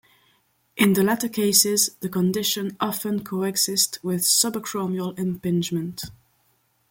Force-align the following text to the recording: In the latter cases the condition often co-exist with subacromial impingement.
In 0.75 0.93
the 0.93 1.03
latter 1.03 1.29
cases 1.29 1.91
the 1.99 2.09
condition 2.09 2.75
often 2.79 3.23
co-exist 3.23 3.99
with 4.01 4.23
subacromial 4.23 5.15
impingement. 5.19 6.05